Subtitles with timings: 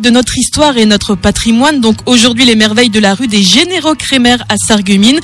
[0.00, 1.80] De notre histoire et notre patrimoine.
[1.80, 5.20] Donc aujourd'hui, les merveilles de la rue des Généraux Crémer à Sarreguemines.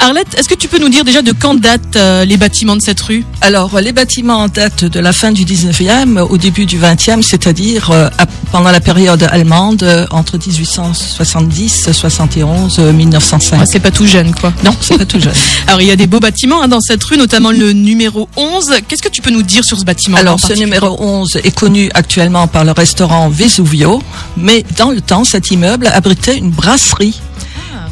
[0.00, 2.80] Arlette, est-ce que tu peux nous dire déjà de quand datent euh, les bâtiments de
[2.80, 3.24] cette rue?
[3.40, 8.08] Alors, les bâtiments datent de la fin du 19e au début du 20e, c'est-à-dire euh,
[8.52, 13.58] pendant la période allemande euh, entre 1870, 71, euh, 1905.
[13.60, 14.52] Ah, C'est pas tout jeune, quoi.
[14.64, 15.32] non, c'est pas tout jeune.
[15.66, 18.74] Alors il y a des beaux bâtiments hein, dans cette rue, notamment le numéro 11.
[18.86, 21.90] Qu'est-ce que tu peux nous dire sur ce bâtiment Alors, ce numéro 11 est connu
[21.94, 24.00] actuellement par le restaurant Vesuvio,
[24.36, 27.20] mais dans le temps, cet immeuble abritait une brasserie.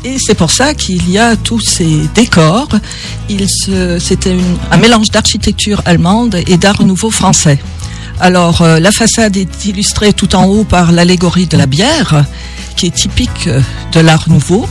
[0.06, 2.69] Et c'est pour ça qu'il y a tous ces décors.
[3.98, 4.37] C'était
[4.70, 7.59] un mélange d'architecture allemande et d'art nouveau français.
[8.20, 12.24] Alors, euh, la façade est illustrée tout en haut par l'allégorie de la bière,
[12.77, 13.60] qui est typique euh,
[13.95, 14.69] de l'art nouveau.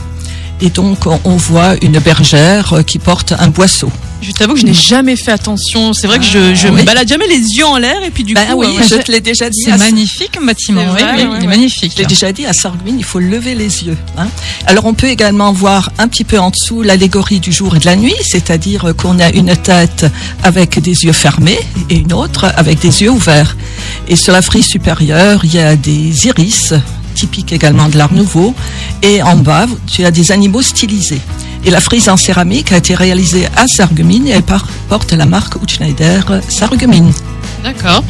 [0.62, 3.92] Et donc, on, on voit une bergère euh, qui porte un boisseau.
[4.22, 5.92] Je t'avoue que je n'ai jamais fait attention.
[5.92, 6.84] C'est vrai que je, je Ah, me oui.
[6.84, 9.12] balade jamais les yeux en l'air et puis du Ben coup, oui, euh, je te
[9.12, 9.60] l'ai déjà dit.
[9.64, 10.80] C'est à- magnifique comme bâtiment.
[10.84, 11.46] C'est Oui, vrai, oui, ouais, il est ouais.
[11.46, 11.92] magnifique.
[11.94, 13.96] Je l'ai déjà dit, à Sarreguemines, il faut lever les yeux.
[14.16, 14.26] hein.
[14.66, 17.84] Alors, on peut également voir un petit peu en dessous l'allégorie du jour et de
[17.84, 20.06] la nuit, c'est-à-dire qu'on a une tête
[20.42, 23.56] avec des yeux fermés et une autre avec des yeux ouverts.
[24.08, 26.72] Et sur la frise supérieure, il y a des iris,
[27.14, 28.54] typiques également de l'art nouveau.
[29.02, 31.20] Et en bas, tu as des animaux stylisés.
[31.66, 34.42] Et la frise en céramique a été réalisée à Sarreguemines et elle
[34.88, 37.12] porte la marque Utschneider Sarreguemines.
[37.64, 38.04] D'accord.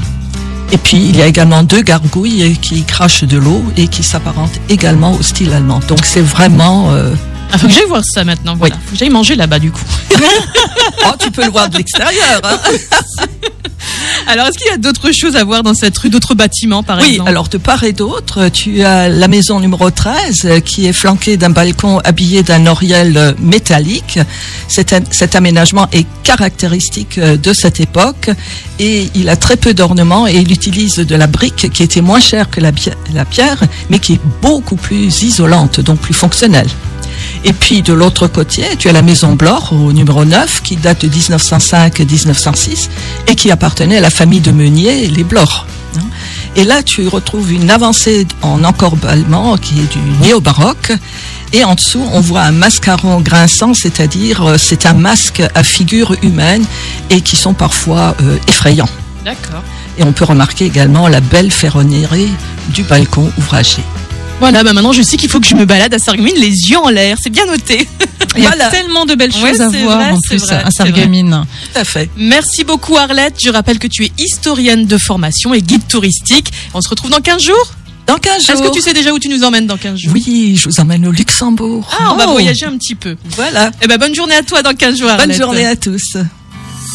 [0.73, 4.61] Et puis, il y a également deux gargouilles qui crachent de l'eau et qui s'apparentent
[4.69, 5.81] également au style allemand.
[5.89, 6.93] Donc, c'est vraiment...
[6.93, 7.15] euh,
[7.53, 8.57] Ah, faut que j'aille voir ça maintenant.
[8.57, 8.75] Voilà.
[8.85, 9.81] Faut que j'aille manger là-bas du coup.
[11.09, 12.41] Oh, tu peux le voir de l'extérieur.
[12.43, 12.59] hein.
[14.29, 16.99] Alors, est-ce qu'il y a d'autres choses à voir dans cette rue, d'autres bâtiments par
[16.99, 17.31] Oui, exemple?
[17.31, 21.37] alors de part et d'autre, tu as la maison numéro 13 euh, qui est flanquée
[21.37, 24.19] d'un balcon habillé d'un oriel euh, métallique.
[24.69, 28.31] Cet, aménagement est caractéristique euh, de cette époque
[28.81, 32.21] et il a très peu d'ornements et il utilise de la brique qui était moins
[32.21, 36.69] chère que la pierre, mais qui est beaucoup plus isolante, donc plus fonctionnelle.
[37.49, 41.07] Et puis de l'autre côté, tu as la maison Blore au numéro 9 qui date
[41.07, 42.89] de 1905-1906
[43.29, 45.65] et qui appartenait à la famille de Meunier, les Blore.
[45.97, 46.01] hein.
[46.57, 50.91] Et là, tu retrouves une avancée en encorbellement qui est du néo-baroque.
[51.53, 56.17] Et en dessous, on voit un mascaron grinçant, c'est-à-dire euh, c'est un masque à figure
[56.23, 56.65] humaine
[57.11, 58.89] et qui sont parfois euh, effrayants.
[59.25, 59.63] D'accord.
[59.99, 62.33] Et on peut remarquer également la belle ferronnerie
[62.71, 63.85] du balcon ouvragé.
[64.39, 66.77] Voilà, bah maintenant je sais qu'il faut que je me balade à Sarreguemines les yeux
[66.79, 67.17] en l'air.
[67.23, 67.89] C'est bien noté.
[68.37, 68.69] Il y a Voilà.
[68.69, 70.71] tellement de belles Ouais, choses à voir vrai, en plus vrai, à.
[70.71, 71.47] Sarreguemines.
[71.73, 72.11] Tout à fait.
[72.19, 73.37] Merci beaucoup Arlette.
[73.43, 76.53] Je rappelle que tu es historienne de formation et guide touristique.
[76.75, 77.67] On se retrouve dans 15 jours?
[78.07, 78.55] Dans 15 jours.
[78.57, 80.13] Est-ce que tu sais déjà où tu nous emmènes dans 15 jours?
[80.15, 81.89] Oui, je vous emmène au Luxembourg.
[81.99, 82.33] Ah, on va Oh.
[82.33, 83.17] voyager un petit peu.
[83.31, 83.71] Voilà.
[83.83, 85.39] Eh ben bonne journée à toi dans 15 jours Bonne Arlette.
[85.41, 86.19] journée à tous.